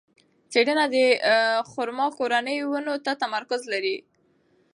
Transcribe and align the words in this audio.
څېړنه 0.51 0.85
د 0.95 0.97
خورما 1.69 2.07
کورنۍ 2.17 2.57
ونو 2.63 2.93
ته 3.05 3.11
تمرکز 3.23 3.61
لري. 3.73 3.97